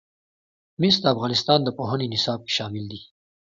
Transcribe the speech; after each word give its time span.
مس 0.81 0.95
د 1.01 1.05
افغانستان 1.13 1.59
د 1.63 1.69
پوهنې 1.77 2.05
نصاب 2.13 2.39
کې 2.45 2.51
شامل 2.57 2.83
دي. 2.91 3.01